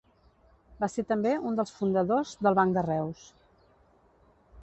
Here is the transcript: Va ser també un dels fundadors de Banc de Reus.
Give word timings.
Va 0.83 0.87
ser 0.93 1.03
també 1.11 1.33
un 1.49 1.59
dels 1.59 1.75
fundadors 1.81 2.33
de 2.47 2.55
Banc 2.61 2.77
de 2.79 2.85
Reus. 2.87 3.23